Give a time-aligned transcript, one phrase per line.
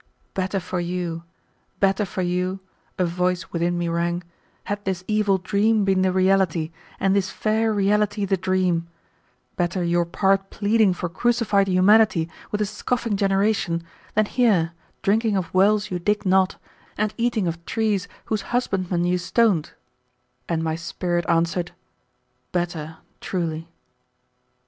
[0.33, 1.25] "Better for you,
[1.79, 2.59] better for you,"
[2.97, 4.23] a voice within me rang,
[4.63, 8.87] "had this evil dream been the reality, and this fair reality the dream;
[9.57, 13.83] better your part pleading for crucified humanity with a scoffing generation,
[14.15, 14.71] than here,
[15.03, 16.57] drinking of wells you digged not,
[16.97, 19.73] and eating of trees whose husbandmen you stoned";
[20.49, 21.73] and my spirit answered,
[22.51, 23.69] "Better, truly."